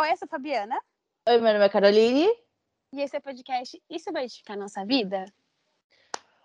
[0.00, 0.80] Oi, eu sou a Fabiana.
[1.28, 2.26] Oi, meu nome é Caroline.
[2.92, 5.26] E esse é o podcast Isso vai edificar a nossa vida?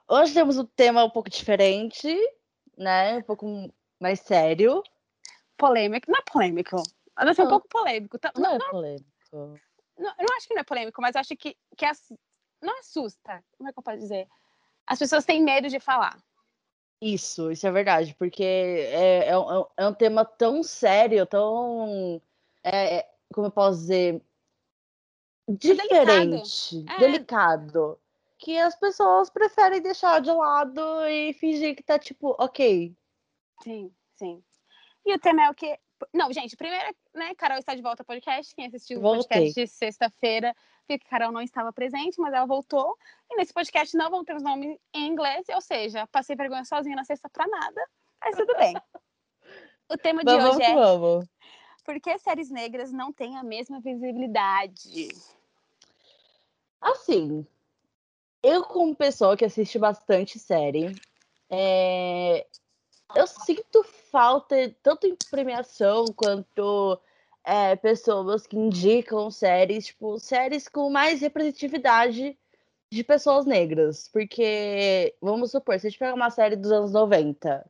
[0.07, 2.13] Hoje temos um tema um pouco diferente,
[2.77, 3.17] né?
[3.17, 4.83] Um pouco mais sério.
[5.57, 6.11] Polêmico.
[6.11, 6.75] Não é polêmico.
[7.17, 7.51] Mas é um Não.
[7.51, 8.19] pouco polêmico.
[8.19, 9.05] Tá- Não é não, polêmico.
[9.31, 9.55] não,
[10.19, 12.13] eu não acho que não é polêmico, mas acho que, que ass-
[12.61, 13.41] não assusta.
[13.57, 14.27] Como é que eu posso dizer?
[14.85, 16.21] As pessoas têm medo de falar.
[17.01, 22.21] Isso, isso é verdade, porque é, é, um- é um tema tão sério, tão.
[22.63, 24.21] é, é, como eu posso dizer?
[25.47, 26.99] Diferente, É.
[26.99, 27.99] delicado,
[28.37, 32.95] que as pessoas preferem deixar de lado e fingir que tá tipo, ok.
[33.63, 34.43] Sim, sim.
[35.05, 35.79] E o tema é o quê?
[36.13, 38.53] Não, gente, primeiro, né, Carol está de volta ao podcast.
[38.55, 39.21] Quem assistiu o Voltei.
[39.39, 40.53] podcast de sexta-feira
[40.89, 42.97] viu que Carol não estava presente, mas ela voltou.
[43.31, 46.95] E nesse podcast não vão ter os nomes em inglês, ou seja, passei vergonha sozinha
[46.95, 47.81] na sexta pra nada,
[48.21, 48.73] mas tudo bem.
[49.87, 51.27] O tema de Vamos hoje que é vamos.
[51.85, 55.09] Por que séries negras não têm a mesma visibilidade?
[56.81, 57.45] Assim,
[58.41, 60.95] eu como pessoa que assiste bastante série,
[61.49, 62.45] é,
[63.15, 66.99] eu sinto falta tanto em premiação quanto
[67.43, 72.37] é, pessoas que indicam séries, tipo, séries com mais representatividade
[72.91, 74.09] de pessoas negras.
[74.11, 77.65] Porque, vamos supor, se a gente pegar uma série dos anos 90,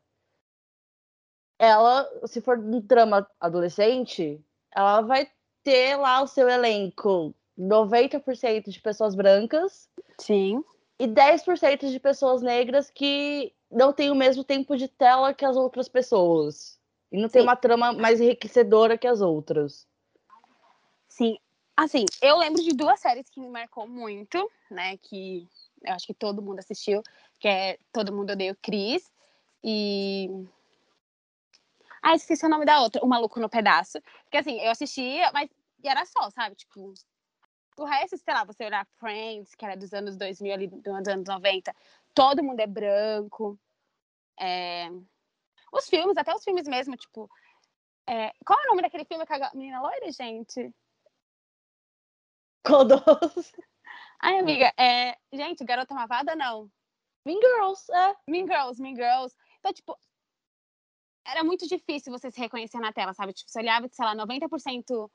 [1.58, 5.30] ela, se for um drama adolescente, ela vai
[5.64, 9.90] ter lá o seu elenco 90% de pessoas brancas
[10.20, 10.64] Sim.
[11.00, 15.56] e 10% de pessoas negras que não têm o mesmo tempo de tela que as
[15.56, 16.80] outras pessoas.
[17.12, 17.48] E não tem Sim.
[17.48, 19.88] uma trama mais enriquecedora que as outras.
[21.08, 21.38] Sim.
[21.78, 24.98] Assim, eu lembro de duas séries que me marcou muito, né?
[24.98, 25.48] Que
[25.84, 27.02] eu acho que todo mundo assistiu,
[27.40, 29.10] que é Todo Mundo Odeia o Chris
[29.64, 30.30] e.
[32.08, 34.00] Ah, esqueci o nome da outra, O Maluco no Pedaço.
[34.26, 35.50] Porque assim, eu assistia, mas
[35.84, 36.56] e era só, sabe?
[36.56, 36.94] Tipo,
[37.78, 41.28] o resto, sei lá, você olhar Friends, que era dos anos 2000, ali, dos anos
[41.28, 41.76] 90,
[42.14, 43.60] todo mundo é branco.
[44.40, 44.88] É...
[45.74, 47.28] Os filmes, até os filmes mesmo, tipo.
[48.08, 50.72] é, Qual é o nome daquele filme com a menina loira, gente?
[52.64, 52.94] Quando...
[54.22, 55.18] Ai, amiga, é...
[55.34, 56.70] gente, Garota Malvada, não.
[57.26, 58.16] mean Girls, é.
[58.28, 59.36] Mean Girls, Mean Girls.
[59.60, 59.98] Então, tipo,
[61.26, 63.34] era muito difícil você se reconhecer na tela, sabe?
[63.34, 65.10] Tipo, você olhava, sei lá, 90%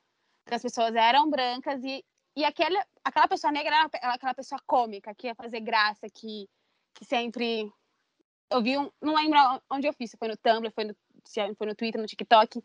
[0.48, 2.04] das pessoas eram brancas e,
[2.37, 6.49] e aquele, aquela pessoa negra era aquela pessoa cômica, que ia fazer graça, que,
[6.94, 7.72] que sempre...
[8.50, 8.91] Eu vi um...
[9.00, 9.38] Não lembro
[9.70, 12.60] onde eu fiz, se foi no Tumblr, foi no, se foi no Twitter, no TikTok,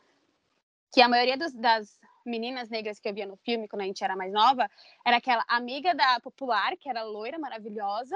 [0.91, 4.03] que a maioria dos- das meninas negras que eu via no filme, quando a gente
[4.03, 4.67] era mais nova,
[5.05, 8.15] era aquela amiga da popular, que era loira, maravilhosa,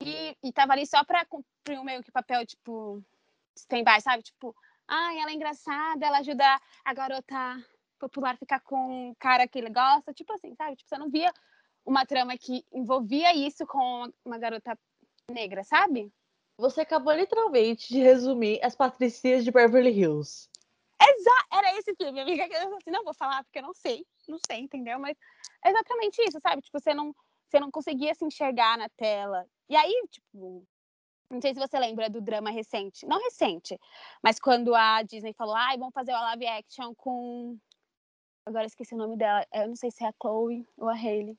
[0.00, 3.02] e, e tava ali só pra cumprir um meio que papel, tipo,
[3.56, 4.22] stand-by, sabe?
[4.22, 4.54] Tipo,
[4.86, 6.44] ai, ela é engraçada, ela ajuda
[6.84, 7.64] a garota
[7.98, 10.76] popular a ficar com um cara que ele gosta, tipo assim, sabe?
[10.76, 11.32] Tipo, você não via
[11.84, 14.78] uma trama que envolvia isso com uma garota
[15.30, 16.12] negra, sabe?
[16.56, 20.48] Você acabou literalmente de resumir as patricinhas de Beverly Hills.
[21.52, 24.38] Era esse filme, amiga, que eu assim, não vou falar porque eu não sei, não
[24.46, 24.98] sei, entendeu?
[24.98, 25.16] Mas
[25.64, 26.62] é exatamente isso, sabe?
[26.62, 27.14] Tipo, você não,
[27.46, 29.46] você não conseguia se enxergar na tela.
[29.68, 30.66] E aí, tipo,
[31.32, 33.80] não sei se você lembra do drama recente, não recente,
[34.22, 37.58] mas quando a Disney falou, ai, vamos fazer uma live action com.
[38.44, 40.94] Agora eu esqueci o nome dela, eu não sei se é a Chloe ou a
[40.94, 41.38] Hailey.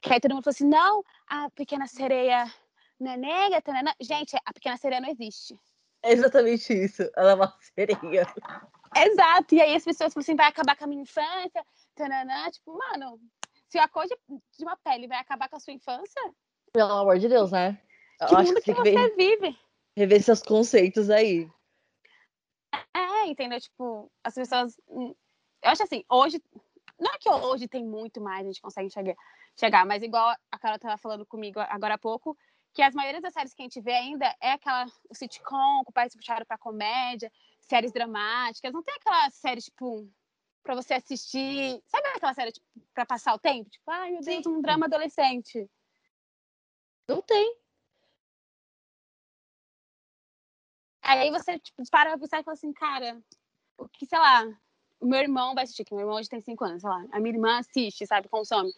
[0.00, 2.50] Que aí todo mundo falou assim: não, a pequena sereia
[2.98, 3.94] não é negra, tanana.
[4.00, 5.58] Gente, a pequena sereia não existe.
[6.02, 7.02] É exatamente isso.
[7.16, 8.26] Ela é uma sereia.
[8.96, 11.66] Exato, e aí as pessoas falam assim, vai acabar com a minha infância,
[11.96, 13.20] tananã, tipo, mano,
[13.68, 14.16] se a cor de,
[14.56, 16.22] de uma pele vai acabar com a sua infância,
[16.72, 17.80] Pelo amor de Deus, né?
[18.20, 19.58] Eu que mundo que que você ver- vive?
[19.96, 21.48] rever seus conceitos aí.
[22.94, 23.60] É, entendeu?
[23.60, 24.76] Tipo, as pessoas.
[24.88, 25.14] hum,
[25.62, 26.42] Eu acho assim, hoje.
[26.98, 29.16] Não é que hoje tem muito mais, a gente consegue chegar,
[29.58, 32.36] chegar mas igual a Carol tava falando comigo agora há pouco,
[32.72, 35.92] que as maiorias das séries que a gente vê ainda é aquela o sitcom, com
[35.92, 37.32] pais puxaram pra comédia,
[37.62, 40.08] séries dramáticas, não tem aquela série, tipo,
[40.62, 41.82] pra você assistir.
[41.86, 43.68] Sabe aquela série, tipo, pra passar o tempo?
[43.68, 44.50] Tipo, ai meu Deus, Sim.
[44.50, 45.68] um drama adolescente.
[47.08, 47.56] Não tem.
[51.04, 53.22] Aí você, tipo, para pra pensar e fala assim, cara,
[53.78, 54.44] o que, sei lá,
[55.00, 57.20] o meu irmão vai assistir, que meu irmão hoje tem cinco anos, sei lá, a
[57.20, 58.72] minha irmã assiste, sabe, consome.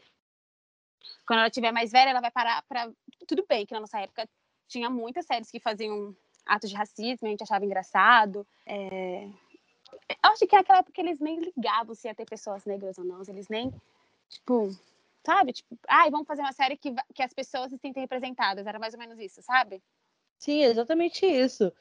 [1.25, 2.91] Quando ela tiver mais velha, ela vai parar pra.
[3.29, 4.29] Tudo bem que na nossa época
[4.67, 6.15] tinha muitas séries que faziam
[6.45, 8.47] atos de racismo, a gente achava engraçado.
[8.67, 9.29] É...
[10.09, 13.23] Eu acho que naquela época eles nem ligavam se ia ter pessoas negras ou não,
[13.29, 13.73] eles nem,
[14.29, 14.71] tipo,
[15.25, 15.53] sabe?
[15.53, 18.95] Tipo, ai, vamos fazer uma série que, que as pessoas se sentem representadas, era mais
[18.95, 19.83] ou menos isso, sabe?
[20.39, 21.73] Sim, exatamente isso.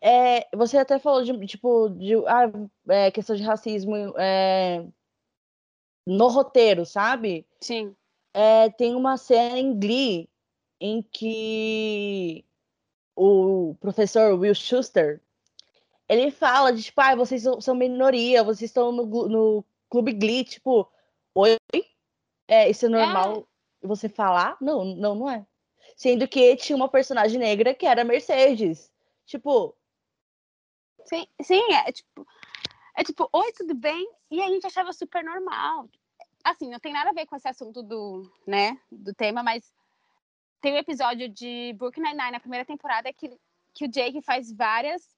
[0.00, 2.50] É, você até falou de, tipo, de ah,
[2.88, 4.84] é, questão de racismo é,
[6.06, 7.46] no roteiro, sabe?
[7.60, 7.94] Sim.
[8.34, 10.28] É, tem uma cena em Glee
[10.80, 12.44] em que
[13.14, 15.20] o professor Will Schuster
[16.08, 20.86] ele fala de tipo, ah, vocês são minoria, vocês estão no, no clube Glee, tipo,
[21.34, 21.56] oi?
[22.48, 23.46] É, isso é normal
[23.82, 23.86] é.
[23.86, 24.56] você falar?
[24.60, 25.46] Não, não, não é.
[26.02, 28.90] Sendo que tinha uma personagem negra que era Mercedes.
[29.24, 29.72] Tipo.
[31.04, 32.26] Sim, sim, é tipo.
[32.96, 34.10] É tipo, oi, tudo bem?
[34.28, 35.88] E a gente achava super normal.
[36.42, 39.72] Assim, não tem nada a ver com esse assunto do, né, do tema, mas
[40.60, 43.30] tem um episódio de Brooklyn Nine-Nine na primeira temporada que,
[43.72, 45.08] que o Jake faz várias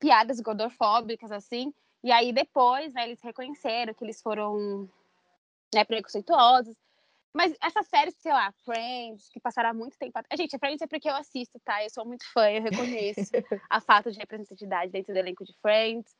[0.00, 1.72] piadas gordofóbicas, assim,
[2.02, 4.90] e aí depois, né, eles reconheceram que eles foram,
[5.72, 6.74] né, preconceituosos.
[7.32, 10.18] Mas essas séries, sei lá, Friends, que passaram há muito tempo.
[10.36, 11.82] Gente, Friends é porque eu assisto, tá?
[11.84, 13.30] Eu sou muito fã, eu reconheço
[13.70, 16.12] a falta de representatividade dentro do elenco de Friends.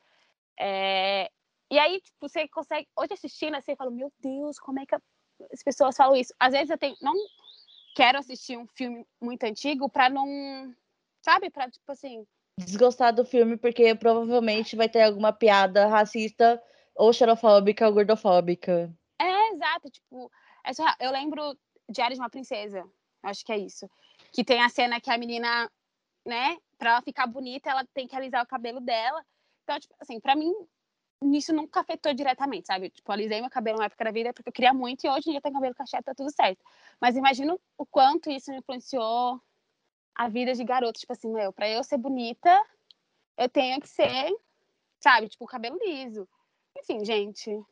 [0.57, 1.29] É...
[1.69, 2.87] E aí, tipo, você consegue.
[2.97, 6.33] Hoje assistindo, assim, eu falo, meu Deus, como é que as pessoas falam isso?
[6.39, 6.95] Às vezes eu tenho.
[7.01, 7.13] Não
[7.95, 10.73] quero assistir um filme muito antigo pra não.
[11.21, 11.49] Sabe?
[11.49, 12.25] Pra, tipo assim.
[12.57, 16.61] Desgostar do filme, porque provavelmente vai ter alguma piada racista
[16.95, 18.93] ou xerofóbica ou gordofóbica.
[19.19, 19.89] É, exato.
[19.89, 20.31] Tipo,
[20.63, 21.57] é só, eu lembro
[21.89, 22.83] Diário de uma Princesa,
[23.23, 23.89] acho que é isso.
[24.31, 25.69] Que tem a cena que a menina,
[26.25, 29.25] né, pra ela ficar bonita, ela tem que alisar o cabelo dela.
[29.63, 30.53] Então, tipo, assim, pra mim,
[31.33, 32.89] isso nunca afetou diretamente, sabe?
[32.89, 35.31] Tipo, alisei meu cabelo na época da vida porque eu queria muito e hoje em
[35.33, 36.63] dia tenho cabelo cacheado, tá tudo certo.
[36.99, 39.39] Mas imagino o quanto isso influenciou
[40.15, 40.99] a vida de garoto.
[40.99, 42.63] Tipo assim, meu, pra eu ser bonita,
[43.37, 44.35] eu tenho que ser,
[44.99, 45.29] sabe?
[45.29, 46.27] Tipo, cabelo liso.
[46.77, 47.63] Enfim, gente,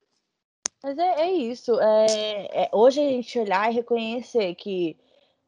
[0.84, 1.80] mas é, é isso.
[1.80, 4.98] É, é, hoje a gente olhar e reconhecer que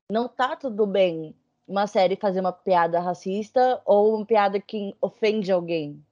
[0.09, 1.35] não tá tudo bem
[1.67, 6.05] uma série fazer uma piada racista ou uma piada que ofende alguém.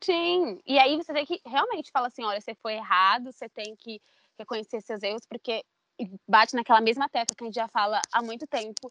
[0.00, 3.74] Sim, e aí você tem que realmente falar assim, olha, você foi errado, você tem
[3.76, 4.00] que
[4.38, 5.64] reconhecer seus erros, porque
[6.28, 8.90] bate naquela mesma tecla que a gente já fala há muito tempo.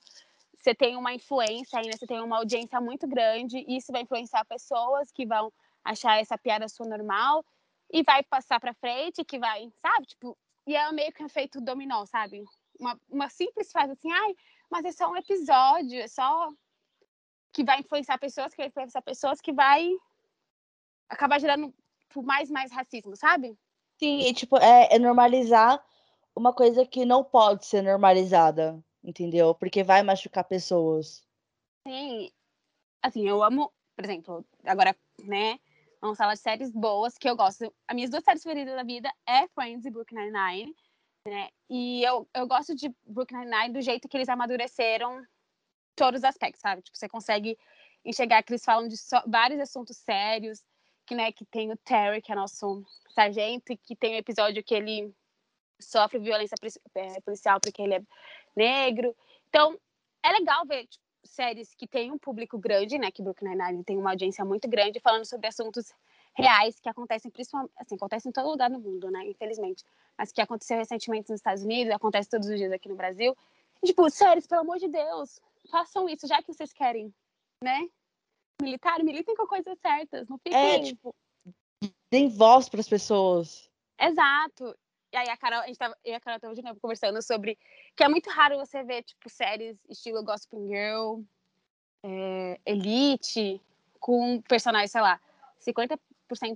[0.59, 4.45] Você tem uma influência ainda, você tem uma audiência muito grande, e isso vai influenciar
[4.45, 5.51] pessoas que vão
[5.83, 7.43] achar essa piada sua normal
[7.91, 10.05] e vai passar para frente, que vai, sabe?
[10.07, 12.43] Tipo, e é meio que um efeito dominó, sabe?
[12.79, 14.35] Uma, uma simples frase assim, ai,
[14.69, 16.49] mas é só um episódio, é só
[17.51, 19.89] que vai influenciar pessoas, que vai influenciar pessoas, que vai
[21.09, 21.73] acabar gerando
[22.23, 23.57] mais mais racismo, sabe?
[23.99, 25.83] Sim, e tipo, é, é normalizar
[26.35, 29.53] uma coisa que não pode ser normalizada, entendeu?
[29.53, 31.23] Porque vai machucar pessoas.
[31.85, 32.31] Sim.
[33.01, 35.59] Assim, eu amo, por exemplo, agora, né,
[36.01, 37.71] Vamos falar de séries boas que eu gosto.
[37.87, 40.75] As minhas duas séries favoritas da vida é Friends e Brooklyn Nine-Nine.
[41.27, 41.49] Né?
[41.69, 45.23] E eu, eu gosto de Brooklyn Nine-Nine do jeito que eles amadureceram
[45.95, 46.81] todos os aspectos, sabe?
[46.81, 47.55] Tipo, você consegue
[48.03, 50.63] enxergar que eles falam de so vários assuntos sérios,
[51.05, 54.63] que, né, que tem o Terry, que é nosso sargento, e que tem um episódio
[54.63, 55.13] que ele
[55.79, 56.55] sofre violência
[56.95, 58.01] é, policial porque ele é
[58.55, 59.15] negro.
[59.49, 59.79] Então,
[60.23, 63.11] é legal ver tipo, séries que têm um público grande, né?
[63.11, 65.93] Que Brooklyn Nine-Nine tem uma audiência muito grande, falando sobre assuntos
[66.33, 69.25] reais que acontecem principalmente, assim, acontecem em todo lugar no mundo, né?
[69.25, 69.83] Infelizmente.
[70.17, 73.35] Mas que aconteceu recentemente nos Estados Unidos, acontece todos os dias aqui no Brasil.
[73.81, 75.39] E, tipo, séries, pelo amor de Deus,
[75.69, 77.13] façam isso, já que vocês querem,
[77.63, 77.87] né?
[78.61, 80.53] Militar, militem com coisas certas, não fiquem...
[80.53, 81.15] É, tipo,
[82.11, 83.69] deem voz para as pessoas.
[83.99, 84.75] Exato.
[85.11, 87.21] E aí a Carol, a gente tava, eu e a Carol tava de novo conversando
[87.21, 87.57] sobre
[87.95, 91.19] que é muito raro você ver, tipo, séries estilo Gossip Girl,
[92.03, 93.61] é, Elite,
[93.99, 95.19] com personagens, sei lá,
[95.59, 95.99] 50%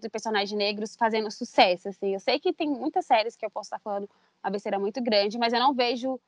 [0.02, 2.14] de personagens negros fazendo sucesso, assim.
[2.14, 4.10] Eu sei que tem muitas séries que eu posso estar falando
[4.42, 6.20] uma besteira muito grande, mas eu não vejo,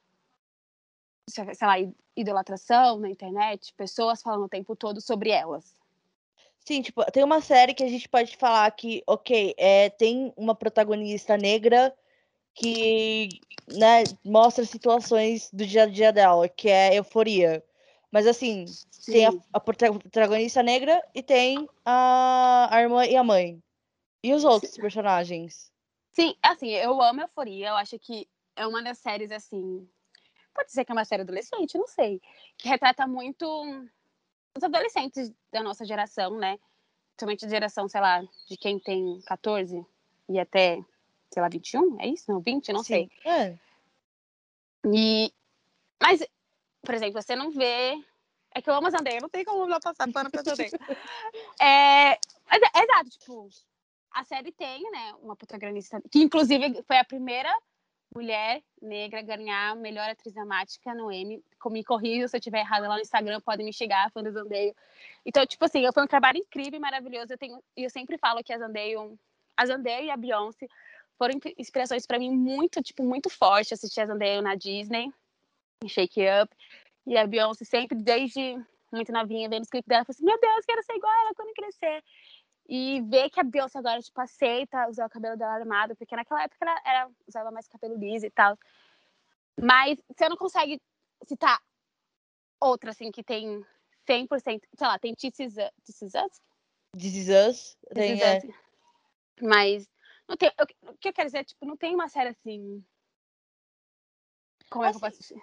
[1.30, 1.76] sei lá,
[2.16, 5.76] idolatração na internet, pessoas falando o tempo todo sobre elas.
[6.60, 10.54] Sim, tipo, tem uma série que a gente pode falar que, ok, é, tem uma
[10.54, 11.96] protagonista negra
[12.58, 13.30] que
[13.68, 17.64] né, mostra situações do dia a dia dela, que é euforia.
[18.12, 19.12] Mas assim, Sim.
[19.12, 23.62] tem a, a, protagonista negra e tem a, a irmã e a mãe.
[24.24, 24.82] E os outros Sim.
[24.82, 25.72] personagens?
[26.12, 27.70] Sim, assim, eu amo Euforia.
[27.70, 29.88] Eu acho que é uma das séries, assim.
[30.54, 32.20] Pode ser que é uma série adolescente, não sei.
[32.58, 33.46] Que retrata muito
[34.56, 36.58] os adolescentes da nossa geração, né?
[37.12, 39.86] Principalmente a geração, sei lá, de quem tem 14
[40.28, 40.80] e até
[41.32, 42.00] sei lá, 21?
[42.00, 42.32] É isso?
[42.32, 42.72] Não, 20?
[42.74, 43.10] Não Sim.
[43.24, 43.32] sei.
[43.32, 43.58] É.
[44.94, 45.32] E,
[46.02, 46.26] mas,
[46.82, 48.02] por exemplo, você não vê.
[48.54, 50.70] É que eu amo a Zandaya, não tem como não passar pano pra Zandaya.
[51.62, 52.18] é,
[52.50, 53.50] mas é, exato, tipo,
[54.12, 57.54] a série tem, né, uma protagonista, que inclusive foi a primeira
[58.16, 61.44] mulher negra a ganhar melhor atriz dramática no Emmy.
[61.70, 64.74] Me corrija se eu estiver errada lá no Instagram, podem me chegar, fã do Zandeio.
[65.26, 67.34] Então, tipo assim, foi um trabalho incrível e maravilhoso.
[67.34, 69.20] Eu, tenho, eu sempre falo que a Zandeio,
[69.56, 70.68] a Zandeio e a Beyoncé
[71.18, 73.74] foram inspirações para mim muito, tipo, muito forte.
[73.74, 75.12] Assistir a Zendaya na Disney,
[75.84, 76.56] em Shake Up.
[77.06, 78.58] E a Beyoncé sempre, desde
[78.92, 81.34] muito novinha, vendo os clipes dela, falei assim, meu Deus, quero ser igual a ela
[81.36, 82.04] quando crescer.
[82.70, 86.44] E ver que a Beyoncé agora, tipo, aceita usar o cabelo dela armado, porque naquela
[86.44, 88.58] época ela era, usava mais cabelo liso e tal.
[89.60, 90.82] Mas você não consegue
[91.26, 91.60] citar
[92.60, 93.66] outra, assim, que tem
[94.08, 95.72] 100%, sei lá, tem This Is Us.
[95.86, 96.42] This Is Us?
[96.98, 97.78] This Is Us.
[97.94, 98.42] Tem, é.
[99.42, 99.90] Mas
[100.28, 102.84] não tem, eu, o que eu quero dizer, tipo, não tem uma série assim.
[104.70, 105.42] Como é que eu posso assistir?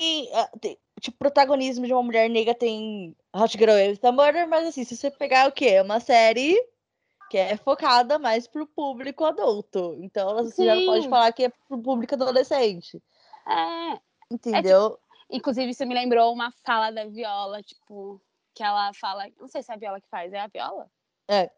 [0.00, 0.28] E,
[0.60, 4.96] tem, tipo, protagonismo de uma mulher negra tem Hot Girl Everything Murder, mas assim, se
[4.96, 5.66] você pegar o quê?
[5.66, 6.58] É uma série
[7.28, 9.96] que é focada mais pro público adulto.
[10.00, 10.64] Então, você Sim.
[10.64, 13.00] já não pode falar que é pro público adolescente.
[13.46, 14.00] É.
[14.30, 14.86] Entendeu?
[14.86, 18.20] É, tipo, inclusive, isso me lembrou uma fala da Viola, tipo,
[18.54, 19.28] que ela fala.
[19.38, 20.90] Não sei se é a Viola que faz, é a Viola?
[21.28, 21.50] É.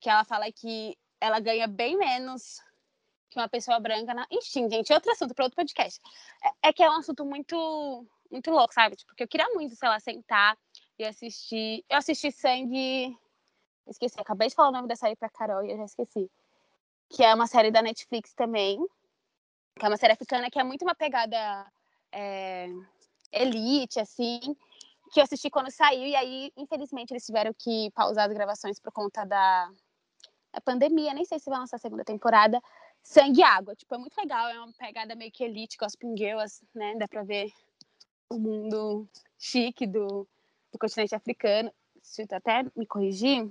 [0.00, 2.60] Que ela fala que ela ganha bem menos
[3.30, 4.14] que uma pessoa branca.
[4.14, 4.26] Na...
[4.30, 6.00] Enfim, gente, outro assunto para outro podcast.
[6.42, 8.96] É, é, que é um assunto muito, muito louco, sabe?
[8.96, 10.56] Tipo, porque eu queria muito, sei lá, sentar
[10.98, 11.84] e assistir.
[11.88, 13.16] Eu assisti Sangue.
[13.86, 16.30] Esqueci, acabei de falar o nome dessa aí pra Carol e eu já esqueci.
[17.08, 18.78] Que é uma série da Netflix também.
[19.78, 21.66] Que é uma série africana que é muito uma pegada
[22.12, 22.68] é,
[23.32, 24.40] elite, assim.
[25.12, 28.92] Que eu assisti quando saiu, e aí, infelizmente, eles tiveram que pausar as gravações por
[28.92, 29.70] conta da,
[30.58, 32.60] a pandemia, nem sei se vai lançar a segunda temporada,
[33.02, 33.74] Sangue e Água.
[33.74, 36.94] Tipo, é muito legal, é uma pegada meio que elite, Gospel Girls, né?
[36.96, 37.52] Dá pra ver
[38.28, 40.28] o mundo chique do,
[40.72, 41.72] do continente africano.
[42.02, 43.50] Se eu até me corrigir,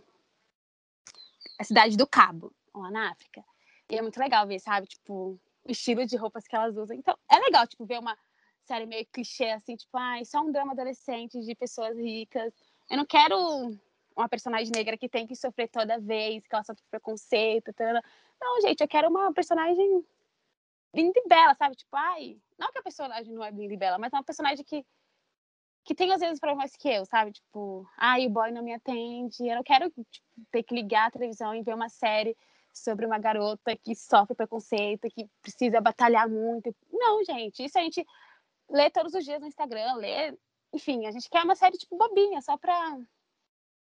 [1.59, 3.43] a cidade do Cabo, lá na África.
[3.89, 4.87] E é muito legal ver, sabe?
[4.87, 6.95] Tipo, o estilo de roupas que elas usam.
[6.95, 8.17] Então, é legal, tipo, ver uma
[8.63, 12.53] série meio clichê, assim, tipo, ai, ah, só um drama adolescente de pessoas ricas.
[12.89, 13.77] Eu não quero
[14.17, 17.71] uma personagem negra que tem que sofrer toda vez, que ela sofre preconceito.
[17.73, 18.03] Tana.
[18.41, 20.03] Não, gente, eu quero uma personagem
[20.93, 21.75] linda e bela, sabe?
[21.75, 24.65] Tipo, ai, não que a personagem não é linda e bela, mas é uma personagem
[24.65, 24.85] que
[25.83, 27.31] que tem às vezes problemas que eu, sabe?
[27.31, 29.47] Tipo, ai, o boy não me atende.
[29.47, 30.05] Eu não quero tipo,
[30.51, 32.35] ter que ligar a televisão e ver uma série
[32.73, 36.75] sobre uma garota que sofre preconceito, que precisa batalhar muito.
[36.91, 38.05] Não, gente, isso a gente
[38.69, 40.37] lê todos os dias no Instagram, lê.
[40.73, 42.99] Enfim, a gente quer uma série tipo bobinha, só pra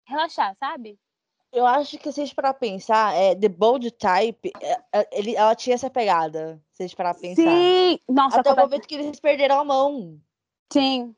[0.07, 0.99] relaxar, sabe?
[1.53, 5.35] Eu acho que se a gente parar pensar, é, The Bold Type, é, é, ele,
[5.37, 7.43] ela tinha essa pegada, se a gente parar pensar.
[7.43, 7.99] Sim!
[8.09, 10.21] Nossa, Até o momento que eles perderam a mão.
[10.73, 11.15] Sim.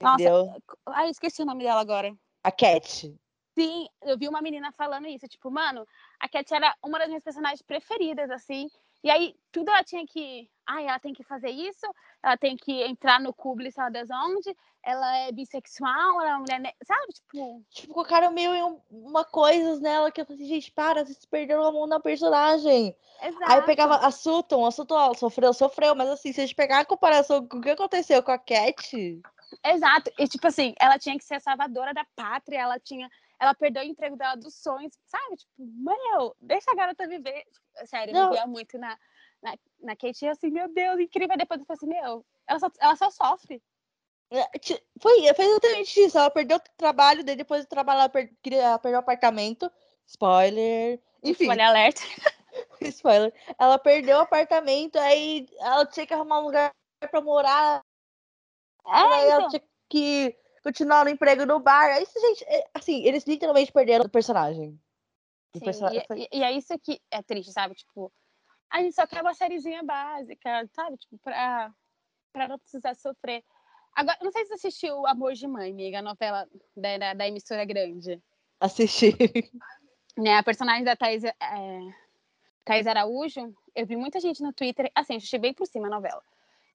[0.00, 0.46] Entendeu?
[0.46, 2.14] Nossa, ai, esqueci o nome dela agora.
[2.44, 3.14] A Cat.
[3.58, 5.86] Sim, eu vi uma menina falando isso, tipo, mano,
[6.20, 8.68] a Cat era uma das minhas personagens preferidas, assim,
[9.02, 11.86] e aí tudo ela tinha que, ai, ela tem que fazer isso,
[12.22, 16.40] ela tem que entrar no clube, sabe das onde, ela é bissexual, ela é uma
[16.40, 17.62] mulher, sabe, tipo...
[17.70, 21.64] Tipo, colocaram meio em uma coisas nela que eu falei assim, gente, para, vocês perderam
[21.64, 22.96] a mão na personagem.
[23.22, 23.50] Exato.
[23.50, 26.80] Aí eu pegava a Sutton, a Sutton sofreu, sofreu, mas assim, se a gente pegar
[26.80, 29.22] a comparação com o que aconteceu com a Cat...
[29.64, 33.08] Exato, e tipo assim, ela tinha que ser a salvadora da pátria, ela tinha
[33.38, 35.36] ela perdeu o emprego dela dos sonhos, sabe?
[35.36, 37.44] Tipo, meu, deixa a garota viver.
[37.84, 38.98] Sério, eu vivia muito na,
[39.42, 41.36] na, na Kate e assim, meu Deus, incrível.
[41.36, 43.62] Depois eu falei assim, meu, ela só, ela só sofre.
[44.30, 44.42] É,
[45.00, 46.18] foi, foi exatamente isso.
[46.18, 49.70] Ela perdeu o trabalho, daí depois do trabalho ela, per, ela perdeu o apartamento.
[50.06, 51.00] Spoiler.
[51.22, 51.44] Enfim.
[51.44, 52.00] Spoiler alerta.
[52.80, 53.32] Spoiler.
[53.58, 56.72] Ela perdeu o apartamento, aí ela tinha que arrumar um lugar
[57.10, 57.82] pra morar.
[58.86, 59.40] É, aí então...
[59.40, 62.00] ela tinha que continuar no emprego no bar.
[62.00, 64.80] Isso, gente, é, assim, eles literalmente perderam o personagem.
[65.54, 67.74] O personagem e, e, é isso que é triste, sabe?
[67.74, 68.12] Tipo,
[68.70, 70.96] a gente só quer uma sériezinha básica, sabe?
[70.96, 71.72] Tipo, pra,
[72.32, 73.44] pra não precisar sofrer.
[73.94, 76.46] Agora, não sei se você assistiu Amor de Mãe, amiga, a novela
[76.76, 78.22] da, da, da emissora grande.
[78.60, 79.12] Assisti.
[80.18, 81.34] Né, a personagem da Thais, é,
[82.64, 86.22] Thais Araújo, eu vi muita gente no Twitter, assim, assisti bem por cima a novela,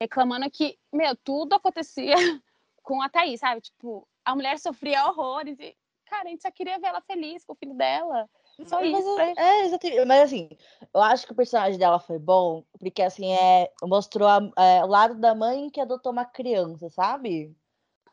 [0.00, 2.14] reclamando que, meu, tudo acontecia
[2.84, 3.60] com a Thaís, sabe?
[3.60, 7.52] Tipo, a mulher sofria horrores e, cara, a gente só queria ver ela feliz com
[7.52, 8.30] o filho dela.
[8.66, 9.20] Só mas, isso.
[9.20, 10.04] É, exatamente.
[10.04, 10.48] Mas assim,
[10.94, 14.86] eu acho que o personagem dela foi bom, porque assim, é, mostrou a, é, o
[14.86, 17.54] lado da mãe que adotou uma criança, sabe?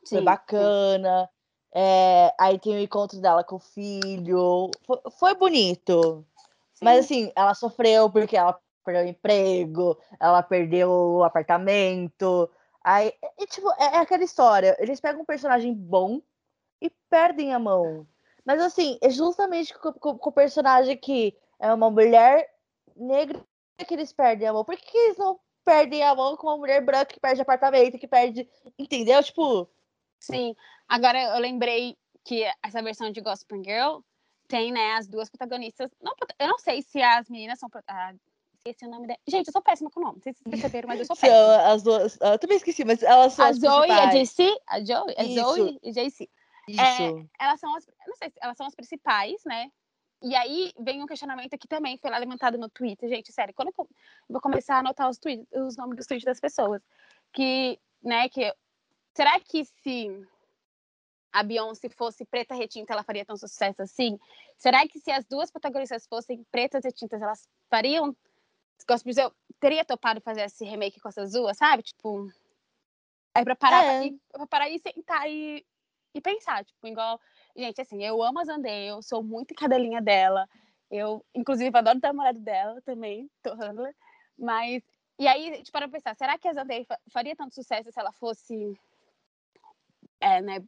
[0.04, 1.30] Sim, foi bacana.
[1.74, 4.72] É, aí tem o encontro dela com o filho.
[4.86, 6.26] Foi, foi bonito.
[6.74, 6.86] Sim.
[6.86, 12.50] Mas assim, ela sofreu porque ela perdeu o emprego, ela perdeu o apartamento,
[12.84, 14.76] Aí, e, tipo, é, é, aquela história.
[14.80, 16.22] Eles pegam um personagem bom
[16.82, 18.08] e perdem a mão.
[18.46, 22.50] Mas assim, é justamente com, com, com o personagem que é uma mulher
[22.96, 23.44] negra
[23.88, 24.66] que eles perdem a mão.
[24.66, 28.00] Por que, que eles não perdem a mão com uma mulher branca que perde apartamento,
[28.00, 28.50] que perde.
[28.78, 29.22] Entendeu?
[29.24, 29.70] Tipo.
[30.20, 30.56] Sim.
[30.88, 34.00] Agora eu lembrei que essa versão de Gospel Girl
[34.48, 35.92] tem, né, as duas protagonistas.
[36.02, 37.70] Não, eu não sei se as meninas são.
[38.56, 39.20] Esqueci o nome dela.
[39.28, 40.16] Gente, eu sou péssima com o nome.
[40.16, 41.72] Não sei se vocês perceberam, mas eu sou péssima.
[41.72, 42.18] as duas.
[42.20, 44.06] Eu também esqueci, mas elas são A Zoe e a.
[44.08, 44.60] JC.
[44.68, 45.34] A Zoe, a Isso.
[45.36, 46.30] Zoe e a JC.
[46.72, 47.30] Isso.
[47.40, 47.88] Elas são as.
[47.88, 49.72] eu Não sei se elas são as principais, né?
[50.22, 53.08] E aí vem um questionamento que também foi lá levantado no Twitter.
[53.08, 53.88] Gente, sério, quando eu
[54.30, 56.82] vou começar a anotar os, tweets, os nomes dos tweets das pessoas.
[57.32, 58.54] Que, né, que.
[59.16, 60.28] Será que se
[61.32, 64.20] a Beyoncé fosse preta retinta, ela faria tão sucesso assim?
[64.58, 68.16] Será que se as duas protagonistas fossem pretas retintas, elas fariam?
[68.88, 71.84] Gospel Girl teria topado fazer esse remake com essas duas, sabe?
[71.84, 72.30] Tipo.
[73.34, 74.08] Aí pra parar, É.
[74.08, 75.66] e, pra parar e sentar e,
[76.14, 77.20] e pensar, tipo, igual.
[77.56, 80.48] Gente, assim, eu amo a Zendaya, eu sou muito cadelinha dela.
[80.92, 83.96] Eu, inclusive, adoro o namorado dela também, tô handler.
[84.38, 84.84] Mas.
[85.20, 86.54] E aí, tipo, para pensar, será que a
[86.86, 88.80] fa- faria tanto sucesso se ela fosse.
[90.22, 90.64] É, né?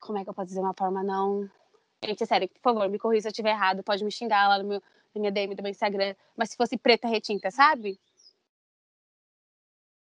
[0.00, 1.48] Como é que eu posso dizer uma forma não.
[2.04, 4.58] Gente, é sério, por favor, me corrija se eu estiver errado, pode me xingar lá
[4.58, 4.82] no meu,
[5.14, 6.14] na minha DM do meu Instagram.
[6.36, 8.00] Mas se fosse preta retinta, sabe?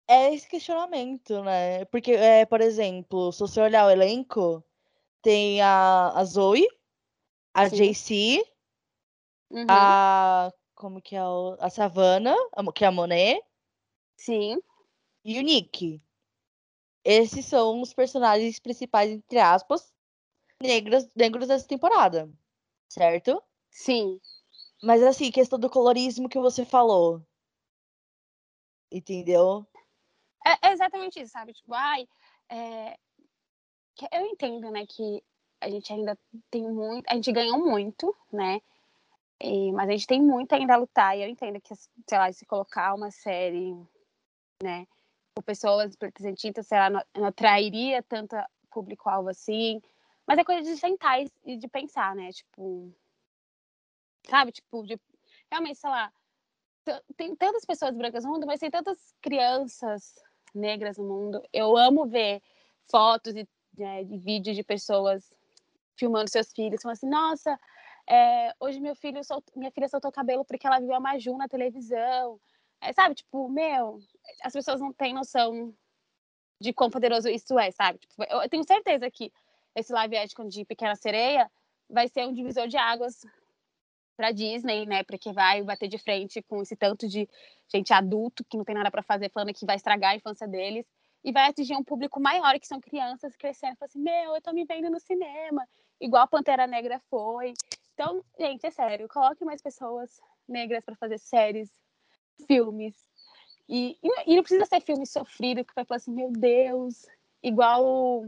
[0.08, 1.84] É esse questionamento, né?
[1.86, 4.62] Porque, é, por exemplo, se você olhar o elenco,
[5.22, 6.66] tem a, a Zoe,
[7.54, 7.92] a Sim.
[7.92, 8.44] JC,
[9.50, 9.66] Uhum.
[9.68, 10.50] a.
[10.74, 11.22] Como que é?
[11.22, 12.34] O, a Savannah,
[12.74, 13.40] que é a Monet,
[14.16, 14.60] Sim.
[15.24, 16.02] e o Nick.
[17.04, 19.92] Esses são os personagens principais, entre aspas,
[20.60, 22.30] negros, negros dessa temporada.
[22.88, 23.42] Certo?
[23.70, 24.20] Sim.
[24.82, 27.22] Mas assim, questão do colorismo que você falou.
[28.90, 29.66] Entendeu?
[30.46, 31.52] É, é exatamente isso, sabe?
[31.52, 32.06] Tipo, ai,
[32.48, 32.96] é,
[34.12, 35.22] eu entendo, né, que
[35.60, 36.18] a gente ainda
[36.50, 38.60] tem muito, a gente ganhou muito, né?
[39.40, 41.16] E- mas a gente tem muito ainda a lutar.
[41.16, 43.74] E eu entendo que, sei lá, se colocar uma série,
[44.62, 44.86] né,
[45.36, 48.36] com pessoas representantes, sei lá, não, não atrairia tanto
[48.70, 49.80] público-alvo assim.
[50.26, 52.30] Mas é coisa de sentar e- de pensar, né?
[52.32, 52.92] Tipo,
[54.28, 54.52] sabe?
[54.52, 54.98] Tipo, de
[55.50, 56.12] realmente, sei lá,
[57.16, 60.14] tem tantas pessoas brancas no mundo, mas tem tantas crianças
[60.54, 61.42] negras no mundo.
[61.52, 62.42] Eu amo ver
[62.90, 65.32] fotos e né, de vídeos de pessoas
[65.96, 67.58] filmando seus filhos, falando assim, nossa,
[68.08, 71.36] é, hoje meu filho sol- minha filha soltou o cabelo porque ela viu a Maju
[71.36, 72.40] na televisão.
[72.80, 74.00] É, sabe, tipo, meu,
[74.42, 75.72] as pessoas não têm noção
[76.60, 77.98] de quão poderoso isso é, sabe?
[77.98, 79.32] Tipo, eu, eu tenho certeza que
[79.74, 81.50] esse live action de Pequena Sereia
[81.88, 83.24] vai ser um divisor de águas
[84.16, 85.02] pra Disney, né?
[85.04, 87.28] Porque vai bater de frente com esse tanto de
[87.72, 90.86] gente adulto que não tem nada pra fazer, falando que vai estragar a infância deles.
[91.24, 93.76] E vai atingir um público maior, que são crianças crescendo.
[93.76, 95.66] Falando assim, meu, eu tô me vendo no cinema.
[96.00, 97.54] Igual a Pantera Negra foi.
[97.94, 99.08] Então, gente, é sério.
[99.08, 101.70] Coloque mais pessoas negras pra fazer séries,
[102.46, 102.96] filmes.
[103.68, 107.06] E, e, não- precisa ser filme sofrido, que vai falar assim, meu Deus.
[107.42, 108.26] Igual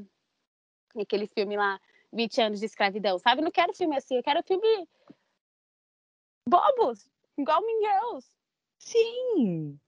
[1.01, 1.81] aquele filme lá,
[2.13, 3.43] 20 anos de escravidão, sabe?
[3.43, 4.89] Não quero filme assim, eu quero filme
[6.49, 8.29] bobos, igual Mean Girls.
[8.79, 9.79] Sim.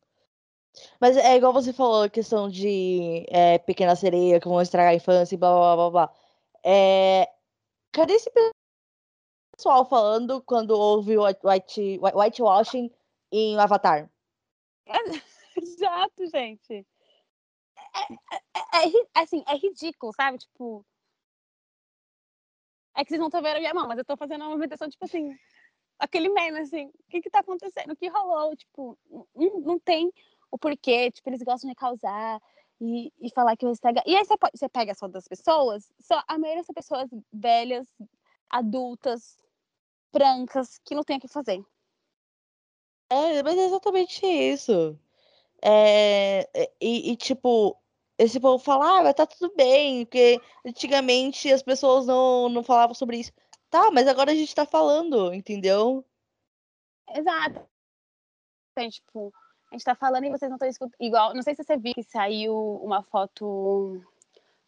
[1.00, 4.96] Mas é igual você falou, a questão de é, Pequena Sereia, que vão estragar a
[4.96, 6.14] infância e blá blá blá blá.
[6.62, 7.30] É,
[7.92, 8.30] cadê esse
[9.56, 12.90] pessoal falando quando houve o white, white, whitewashing
[13.32, 14.10] em Avatar?
[15.56, 16.86] Exato, gente.
[17.94, 18.12] É,
[18.78, 20.38] é- é assim, é ridículo, sabe?
[20.38, 20.84] Tipo.
[22.94, 24.88] É que vocês não estão vendo a minha mão, mas eu tô fazendo uma movimentação,
[24.88, 25.36] tipo assim,
[25.98, 27.92] aquele meme, assim, o que que tá acontecendo?
[27.92, 28.54] O que rolou?
[28.56, 28.98] Tipo,
[29.34, 30.12] não, tem
[30.50, 32.40] o porquê, tipo, eles gostam de causar
[32.80, 34.04] e, e falar que vai estragar.
[34.06, 37.86] E aí você, você pega só das pessoas, só a maioria são pessoas velhas,
[38.48, 39.36] adultas,
[40.12, 41.64] brancas, que não tem o que fazer.
[43.10, 44.98] É, mas é exatamente isso.
[45.62, 47.76] É, é, e, e, tipo,
[48.18, 53.18] esse povo fala, ah, tá tudo bem, porque antigamente as pessoas não, não falavam sobre
[53.18, 53.32] isso.
[53.76, 56.02] Tá, mas agora a gente tá falando, entendeu?
[57.14, 57.68] Exato.
[58.72, 59.34] Então, tipo,
[59.70, 60.96] a gente tá falando e vocês não estão escutando.
[60.98, 64.02] Igual, não sei se você viu que saiu uma foto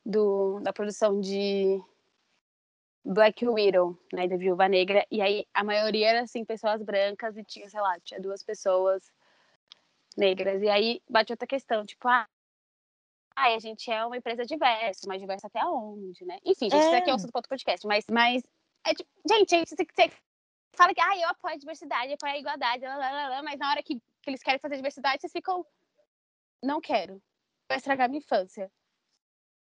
[0.04, 1.82] do, da produção de
[3.02, 7.44] Black Widow, né, da Viúva Negra, e aí a maioria era, assim, pessoas brancas e
[7.44, 9.10] tinha, sei lá, tinha duas pessoas
[10.18, 10.60] negras.
[10.62, 12.28] E aí bate outra questão, tipo, ah,
[13.34, 16.38] ai, a gente é uma empresa diversa, mas diversa até onde, né?
[16.44, 17.12] Enfim, gente, isso aqui é É.
[17.14, 18.42] o assunto do podcast, mas, mas
[18.84, 20.12] é, tipo, gente, você, você
[20.72, 23.42] fala que, ah, eu apoio a diversidade, eu apoio a igualdade, lá, lá, lá, lá,
[23.42, 25.66] mas na hora que, que eles querem fazer diversidade, vocês ficam,
[26.62, 27.22] não quero,
[27.68, 28.70] vai estragar minha infância.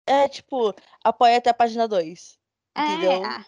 [0.05, 2.39] É, tipo, apoia até a página 2.
[2.75, 3.25] É, Entendeu?
[3.25, 3.45] ah,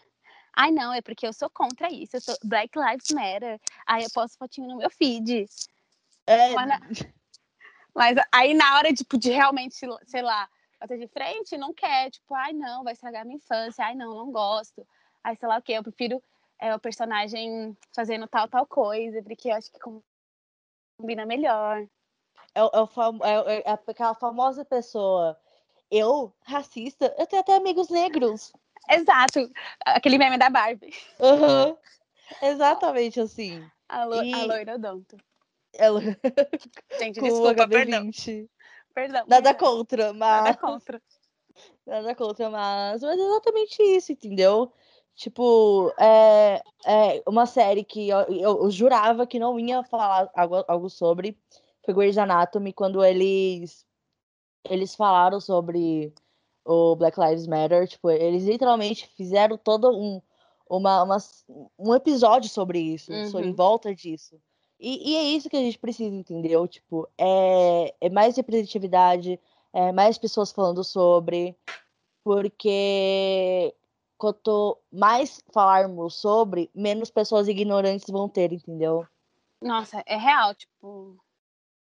[0.54, 4.10] ai, não, é porque eu sou contra isso, eu sou Black Lives Matter, aí eu
[4.12, 5.46] posto fotinho no meu feed,
[6.28, 6.80] É, mas, na-
[7.96, 12.34] mas aí na hora, tipo, de realmente, sei lá, bater de frente, não quer, tipo,
[12.34, 14.86] ai, não, vai estragar minha infância, ai, não, não gosto,
[15.30, 16.22] ai, sei lá o quê, eu prefiro
[16.60, 20.02] é, o personagem fazendo tal, tal coisa, porque eu acho que com
[21.00, 21.88] Combina melhor.
[22.54, 25.40] É, é, fam é, é, aquela famosa pessoa.
[25.90, 28.52] Eu, racista, eu tenho até amigos negros.
[28.90, 29.50] Exato.
[29.86, 30.94] Aquele meme da Barbie.
[31.20, 31.78] Uhum.
[32.42, 33.66] Exatamente assim.
[33.88, 34.34] A, lo e...
[34.34, 35.16] a loira odonto.
[35.74, 36.02] Ela...
[37.00, 38.10] Gente, desculpa, perdão.
[38.94, 39.26] Perdão.
[39.26, 39.56] Nada perdão.
[39.56, 40.44] contra, mas.
[40.44, 41.02] Nada contra.
[41.88, 43.02] Nada contra, mas.
[43.02, 44.74] Mas é exatamente isso, entendeu?
[45.20, 50.64] Tipo, é, é uma série que eu, eu, eu jurava que não ia falar algo,
[50.66, 51.38] algo sobre.
[51.84, 53.86] Foi Grey's Anatomy, quando eles.
[54.70, 56.14] Eles falaram sobre
[56.64, 57.86] o Black Lives Matter.
[57.86, 60.22] Tipo, eles literalmente fizeram todo um,
[60.70, 61.18] uma, uma
[61.78, 63.30] um episódio sobre isso, uhum.
[63.30, 64.40] sobre em volta disso.
[64.80, 66.66] E, e, é isso que a gente precisa, entendeu?
[66.66, 69.38] Tipo, é, é mais representatividade,
[69.74, 71.58] é mais pessoas falando sobre,
[72.24, 73.76] porque
[74.20, 79.08] quanto mais falarmos sobre, menos pessoas ignorantes vão ter, entendeu?
[79.62, 81.18] Nossa, é real, tipo.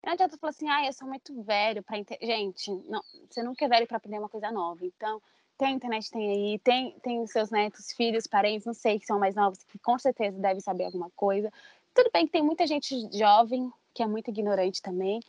[0.04, 2.26] Não adianta falar assim, ah, eu sou muito velho para entender.
[2.26, 4.86] Gente, não, você nunca é velho para aprender uma coisa nova.
[4.86, 5.22] Então,
[5.58, 9.20] tem a internet, tem aí, tem, tem seus netos, filhos, parentes, não sei, que são
[9.20, 11.52] mais novos, que com certeza devem saber alguma coisa.
[11.94, 15.20] Tudo bem que tem muita gente jovem que é muito ignorante também,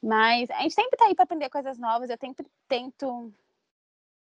[0.00, 2.08] mas a gente sempre tá aí para aprender coisas novas.
[2.08, 3.32] Eu sempre tento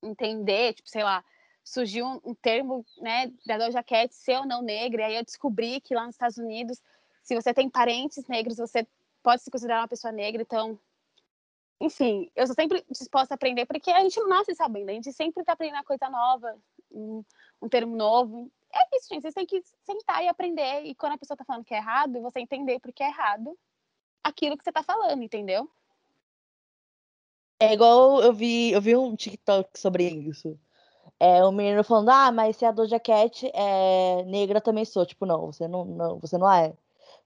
[0.00, 1.24] entender, tipo, sei lá,
[1.68, 5.24] surgiu um, um termo, né, da Doja Cat, ser ou não negra, e aí eu
[5.24, 6.80] descobri que lá nos Estados Unidos,
[7.22, 8.86] se você tem parentes negros, você
[9.22, 10.78] pode se considerar uma pessoa negra, então
[11.80, 15.12] enfim, eu sou sempre disposta a aprender, porque a gente não nasce sabendo, a gente
[15.12, 16.56] sempre está aprendendo coisa nova,
[16.90, 17.22] um,
[17.62, 19.22] um termo novo é isso, gente.
[19.22, 20.84] Vocês têm que sentar e aprender.
[20.84, 23.58] E quando a pessoa tá falando que é errado, você entender porque é errado
[24.22, 25.70] aquilo que você tá falando, entendeu?
[27.60, 30.58] É igual eu vi, eu vi um TikTok sobre isso.
[31.20, 35.04] É um menino falando, ah, mas se a Doja Cat é negra, também sou.
[35.04, 36.72] Tipo, não, você não, não, você não é.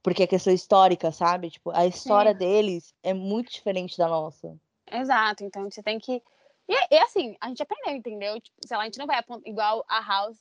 [0.02, 1.50] Porque é questão histórica, sabe?
[1.50, 2.38] Tipo, a história Sim.
[2.38, 4.56] deles é muito diferente da nossa.
[4.90, 6.22] Exato, então você tem que.
[6.68, 8.40] E, e assim, a gente aprendeu, entendeu?
[8.40, 10.38] Tipo, sei lá, a gente não vai igual a House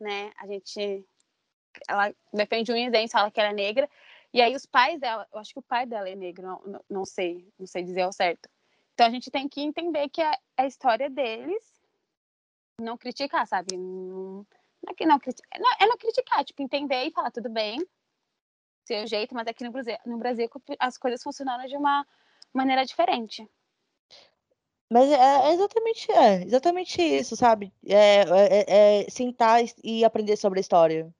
[0.00, 0.32] né?
[0.38, 1.04] A gente.
[1.88, 3.88] Ela defende um isento, fala que ela é negra.
[4.32, 6.84] E aí os pais dela, eu acho que o pai dela é negro, não, não,
[6.88, 8.48] não sei, não sei dizer ao certo.
[8.94, 11.64] Então a gente tem que entender que é, é a história deles,
[12.80, 13.76] não criticar, sabe?
[13.76, 14.46] Não,
[14.82, 17.78] não é que não criticar, não, é não criticar, tipo, entender e falar tudo bem,
[18.84, 22.06] seu jeito, mas aqui no Brasil, no Brasil as coisas funcionam de uma
[22.52, 23.48] maneira diferente.
[24.92, 27.72] Mas é, é exatamente, é exatamente isso, sabe?
[27.86, 31.14] É, é, é sentar e aprender sobre a história.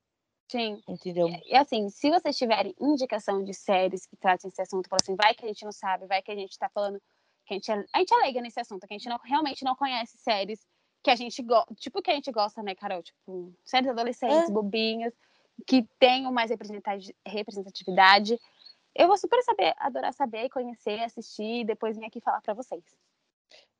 [0.51, 0.81] Sim.
[0.85, 1.29] Entendeu?
[1.29, 5.15] E, e, assim, se vocês tiverem indicação de séries que tratem esse assunto, fala assim,
[5.15, 7.01] vai que a gente não sabe, vai que a gente tá falando
[7.45, 9.63] que a gente é, a gente é leiga nesse assunto, que a gente não, realmente
[9.63, 10.59] não conhece séries
[11.03, 13.01] que a gente gosta, tipo que a gente gosta, né, Carol?
[13.01, 14.51] Tipo, séries adolescentes, é.
[14.51, 15.13] bobinhas,
[15.65, 16.51] que tenham mais
[17.25, 18.39] representatividade.
[18.93, 22.83] Eu vou super saber, adorar saber, conhecer, assistir e depois vir aqui falar para vocês.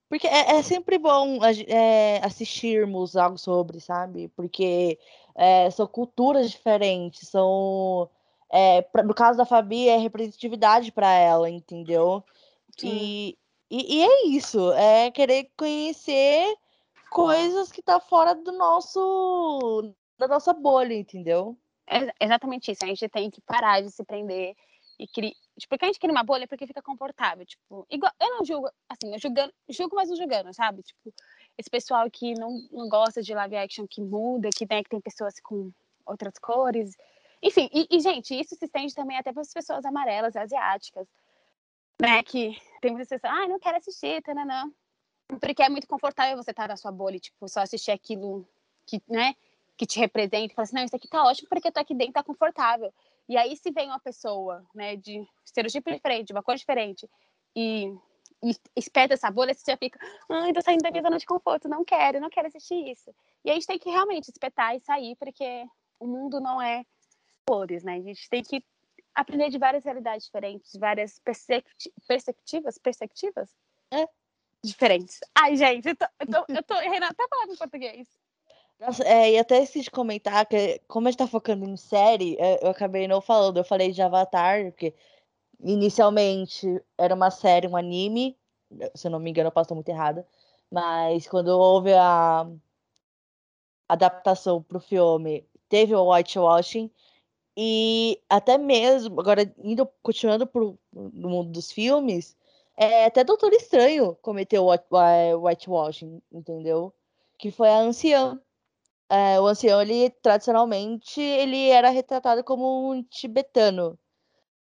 [0.09, 4.27] Porque é, é sempre bom é, assistirmos algo sobre, sabe?
[4.29, 4.99] Porque
[5.35, 8.09] é, são culturas diferentes, são.
[8.51, 12.23] É, pra, no caso da Fabi, é representatividade para ela, entendeu?
[12.83, 13.37] E,
[13.69, 16.57] e, e, é isso, é querer conhecer
[17.11, 19.93] coisas que tá fora do nosso.
[20.17, 21.57] da nossa bolha, entendeu?
[21.87, 22.83] É exatamente isso.
[22.83, 24.55] A gente tem que parar de se prender
[24.97, 27.45] e criar Tipo, porque a gente cria uma bolha porque fica confortável.
[27.45, 30.81] Tipo, igual, eu não julgo, assim, eu julgando, julgo, mas não julgando, sabe?
[30.81, 31.13] Tipo,
[31.55, 34.99] esse pessoal que não, não gosta de live action que muda, que, né, que tem
[34.99, 35.71] pessoas com
[36.05, 36.95] outras cores.
[37.43, 41.07] Enfim, e, e gente, isso se estende também até para as pessoas amarelas, asiáticas,
[42.01, 42.23] né?
[42.23, 44.73] Que tem muitas pessoas, ah, não quero assistir, não.
[45.39, 48.47] Porque é muito confortável você estar tá na sua bolha, tipo, só assistir aquilo
[48.85, 49.35] que, né,
[49.77, 51.93] que te representa e falar assim, não, isso aqui tá ótimo porque eu tô aqui
[51.93, 52.93] dentro, tá confortável.
[53.29, 57.09] E aí, se vem uma pessoa, né, de estereotipo diferente, de uma cor diferente,
[57.55, 57.95] e,
[58.43, 61.69] e espeta essa bolha, você já fica, ai, tô saindo da minha zona de conforto,
[61.69, 63.13] não quero, não quero assistir isso.
[63.45, 65.65] E a gente tem que realmente espetar e sair, porque
[65.99, 66.85] o mundo não é
[67.45, 67.95] cores, né?
[67.95, 68.63] A gente tem que
[69.15, 73.55] aprender de várias realidades diferentes, várias perspectivas, perspectivas
[73.91, 74.07] é.
[74.63, 75.19] Diferentes.
[75.35, 78.07] Ai, gente, eu tô, eu tô, eu tô Renata, tá falando em português.
[78.79, 82.35] Nossa, é, e até esqueci de comentar que, como a gente tá focando em série,
[82.39, 83.57] é, eu acabei não falando.
[83.57, 84.93] Eu falei de Avatar, porque
[85.63, 88.35] inicialmente era uma série, um anime.
[88.95, 90.27] Se eu não me engano, eu estar muito errada.
[90.71, 92.47] Mas quando houve a
[93.87, 96.89] adaptação pro filme, teve o whitewashing.
[97.55, 102.35] E até mesmo, agora indo, continuando pro, no mundo dos filmes,
[102.83, 106.93] é, até Doutor Estranho cometeu o whitewashing, entendeu?
[107.37, 108.41] Que foi a anciã
[109.11, 113.99] é, o ancião, ele tradicionalmente, ele era retratado como um tibetano.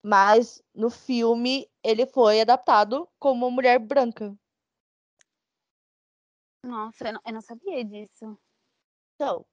[0.02, 4.34] Mas no filme ele foi adaptado como uma mulher branca.
[6.63, 8.39] Nossa, eu não, eu não sabia disso.
[9.15, 9.45] Então,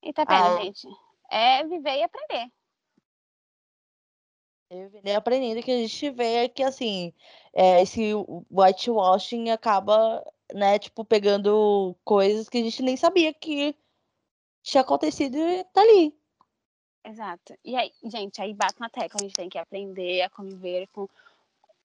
[0.00, 0.62] Eita, pera, Ah.
[0.62, 0.86] gente.
[1.30, 2.52] É viver e aprender.
[4.74, 7.12] Eu venho aprendendo que a gente vê que assim,
[7.52, 8.12] é, esse
[8.50, 13.76] whitewashing acaba, né, tipo, pegando coisas que a gente nem sabia que
[14.62, 16.14] tinha acontecido e tá ali.
[17.04, 17.54] Exato.
[17.62, 21.06] E aí, gente, aí bate na tecla, a gente tem que aprender a conviver com.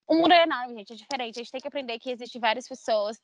[0.08, 1.40] O mundo é enorme, gente, é diferente.
[1.40, 3.22] A gente tem que aprender que existem várias pessoas.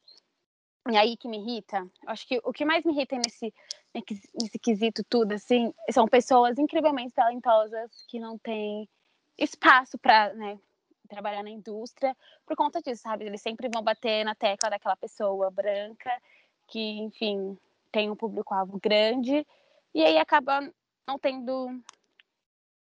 [0.92, 3.52] E aí que me irrita, acho que o que mais me irrita nesse,
[3.92, 8.88] nesse quesito tudo, assim, são pessoas incrivelmente talentosas que não têm
[9.38, 10.60] espaço para né,
[11.08, 13.26] trabalhar na indústria por conta disso, sabe?
[13.26, 16.12] Eles sempre vão bater na tecla daquela pessoa branca
[16.68, 17.58] que, enfim,
[17.92, 19.46] tem um público-alvo grande
[19.94, 20.62] e aí acaba
[21.08, 21.82] não tendo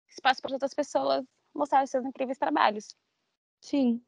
[0.09, 2.95] espaço para outras pessoas mostrarem seus incríveis trabalhos.
[3.61, 4.03] Sim.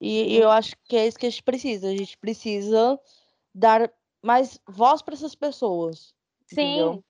[0.00, 1.88] E, e eu acho que é isso que a gente precisa.
[1.88, 3.00] A gente precisa
[3.54, 6.14] dar mais voz para essas pessoas.
[6.50, 6.94] entendeu?
[6.94, 7.04] Sim,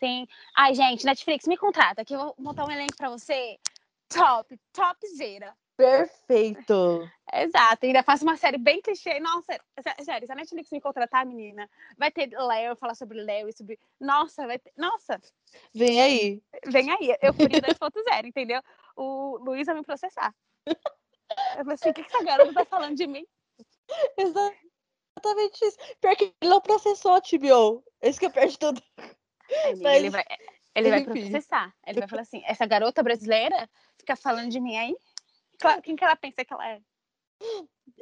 [0.00, 0.26] sim.
[0.56, 3.58] Ai, gente, Netflix, me contrata, que eu vou montar um elenco pra você.
[4.12, 5.56] Top, topzera.
[5.76, 7.08] Perfeito.
[7.32, 9.18] Exato, ainda faço uma série bem clichê.
[9.20, 13.48] Nossa, sé- sério, se a Netflix me contratar, menina, vai ter Léo, falar sobre Léo
[13.48, 13.78] e sobre.
[13.98, 14.72] Nossa, vai ter.
[14.76, 15.20] Nossa,
[15.74, 16.42] Vem aí.
[16.66, 18.62] vem aí, eu fui 2.0, entendeu?
[18.94, 20.34] O Luiz vai me processar.
[20.66, 20.76] Eu
[21.64, 23.26] falei assim: o que que essa garota tá falando de mim?
[24.16, 25.78] Exatamente isso.
[26.00, 27.82] Pior que ele não processou a TBO.
[28.00, 28.82] Esse que eu perdi tudo.
[29.80, 30.24] Mas, Ele vai,
[30.74, 31.74] ele vai processar.
[31.86, 34.96] Ele vai falar assim: essa garota brasileira fica falando de mim aí?
[35.58, 36.80] Claro, quem que ela pensa que ela é?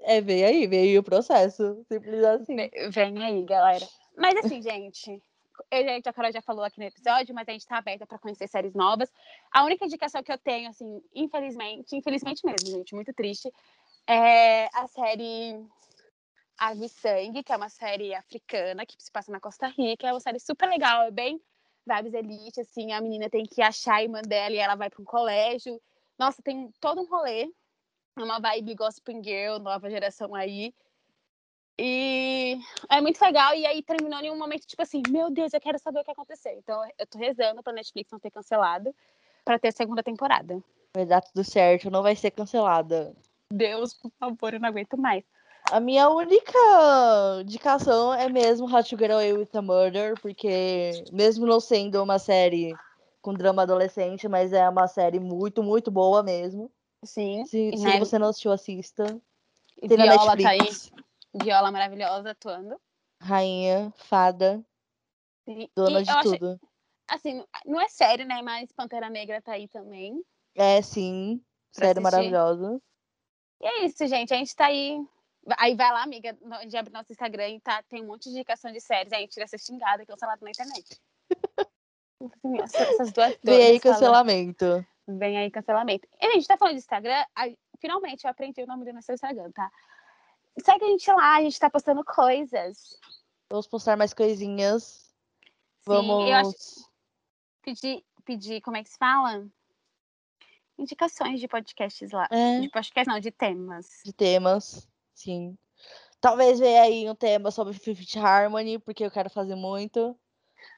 [0.03, 1.85] É, vem aí, vem aí o processo.
[1.89, 2.57] Simples assim.
[2.57, 3.87] Ve- Vem aí, galera.
[4.17, 5.23] Mas assim, gente,
[5.71, 8.49] eu, a Carol já falou aqui no episódio, mas a gente tá aberta para conhecer
[8.49, 9.11] séries novas.
[9.53, 13.51] A única indicação que eu tenho, assim, infelizmente, infelizmente mesmo, gente, muito triste,
[14.07, 15.65] é a série
[16.59, 20.07] Água e Sangue, que é uma série africana que se passa na Costa Rica.
[20.09, 21.41] É uma série super legal, é bem
[21.87, 25.03] vibes elite, assim, a menina tem que achar a irmã dela e ela vai para
[25.03, 25.81] um colégio.
[26.19, 27.51] Nossa, tem todo um rolê.
[28.17, 30.75] É uma vibe Gossip Girl, nova geração aí.
[31.79, 32.59] E
[32.91, 33.55] é muito legal.
[33.55, 36.11] E aí terminou em um momento, tipo assim, meu Deus, eu quero saber o que
[36.11, 36.53] aconteceu.
[36.53, 38.95] Então eu tô rezando pra Netflix não ter cancelado
[39.45, 40.63] pra ter a segunda temporada.
[40.95, 43.17] Vai dar tudo certo, não vai ser cancelada.
[43.53, 45.25] Deus, por favor, eu não aguento mais.
[45.71, 46.59] A minha única
[47.43, 52.19] indicação é mesmo How to Get Away with a Murder, porque mesmo não sendo uma
[52.19, 52.75] série
[53.23, 56.71] com drama adolescente, mas é uma série muito, muito boa mesmo.
[57.05, 57.45] Sim.
[57.47, 59.05] Se, se você não assistiu, assista.
[59.81, 60.59] Tem Viola tá aí.
[61.43, 62.77] Viola maravilhosa atuando.
[63.23, 64.65] Rainha, fada,
[65.47, 66.61] E, dona e de eu achei, tudo.
[67.09, 68.43] assim, não é sério, né?
[68.43, 70.23] Mas Pantera Negra tá aí também.
[70.55, 71.41] É, sim.
[71.71, 72.81] Série maravilhosa.
[73.61, 74.35] E é isso, gente.
[74.35, 74.99] A gente tá aí.
[75.59, 78.31] Aí vai lá, amiga, a gente abre nosso Instagram e tá, tem um monte de
[78.31, 79.13] indicação de séries.
[79.13, 81.01] Aí a gente tira essa xingada cancelada na internet.
[82.21, 84.87] Assim, essa- Essas duas Vem aí doidas falando- cancelamento.
[85.09, 86.07] Vem aí cancelamento.
[86.21, 89.11] E a gente tá falando de Instagram, aí, finalmente eu aprendi o nome do nosso
[89.13, 89.71] Instagram, tá?
[90.63, 92.99] Segue a gente lá, a gente tá postando coisas.
[93.49, 94.83] Vamos postar mais coisinhas.
[94.83, 96.29] Sim, Vamos.
[96.29, 96.91] eu acho
[97.63, 99.47] pedir, pedir, como é que se fala?
[100.79, 102.29] Indicações de podcasts lá.
[102.31, 104.01] É, De podcast não, de temas.
[104.05, 104.89] de temas.
[105.21, 105.57] Sim.
[106.19, 110.19] Talvez venha aí um tema sobre Fifth Harmony, porque eu quero fazer muito.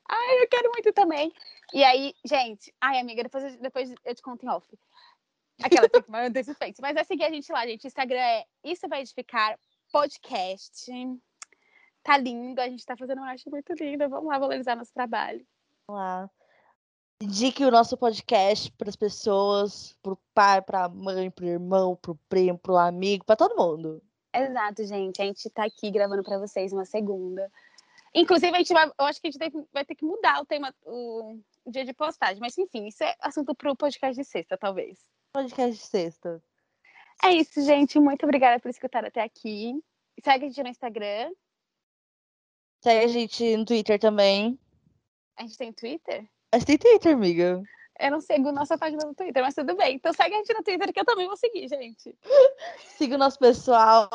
[0.09, 1.33] Ai, eu quero muito também.
[1.73, 4.67] E aí, gente, ai, amiga, depois, eu- depois eu te conto em off.
[5.63, 6.81] Aquela que manda suspense.
[6.83, 7.85] Mas é seguir a gente lá, gente.
[7.85, 9.57] O Instagram é Isso Vai Edificar
[9.93, 10.91] Podcast.
[12.03, 14.09] Tá lindo, a gente tá fazendo uma arte muito linda.
[14.09, 15.47] Vamos lá valorizar nosso trabalho.
[15.87, 16.31] Vamos lá.
[17.21, 22.59] Indique o nosso podcast para as pessoas, pro pai, pra mãe, pro irmão, pro primo,
[22.59, 24.03] pro amigo, para todo mundo.
[24.35, 25.21] Exato, gente.
[25.21, 27.51] A gente tá aqui gravando pra vocês uma segunda.
[28.15, 30.75] Inclusive, a gente vai, eu acho que a gente vai ter que mudar o tema,
[30.85, 32.41] o, dia de postagem.
[32.41, 34.99] Mas, enfim, isso é assunto pro podcast de sexta, talvez.
[35.33, 36.43] Podcast de sexta.
[37.25, 37.99] É isso, gente.
[37.99, 39.83] Muito obrigada por escutar até aqui.
[40.23, 41.33] Segue a gente no Instagram.
[42.83, 44.59] Segue a gente no Twitter também.
[45.37, 46.29] A gente tem Twitter?
[46.53, 47.63] Mas tem Twitter, amiga.
[48.03, 49.95] Eu não sigo nossa página no Twitter, mas tudo bem.
[49.95, 52.13] Então segue a gente no Twitter que eu também vou seguir, gente.
[52.99, 54.11] Siga o nosso pessoal.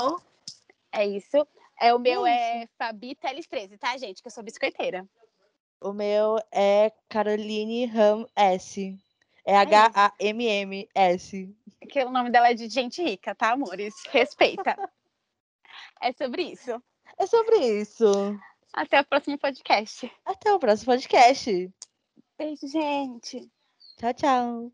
[0.92, 1.48] É isso.
[1.80, 4.22] É, o meu É é Fabi Teles 13, tá, gente?
[4.22, 5.08] Que eu sou biscoiteira.
[5.80, 9.00] O meu é Caroline Ram S.
[9.46, 11.56] É H-A-M-M-S.
[11.90, 13.94] Que o nome dela é de gente rica, tá, amores?
[14.10, 14.76] Respeita.
[16.02, 16.84] é sobre isso.
[17.18, 18.38] É sobre isso.
[18.74, 20.12] Até o próximo podcast.
[20.26, 21.74] Até o próximo podcast.
[22.38, 23.50] Beijo, gente.
[23.98, 24.72] 瞧瞧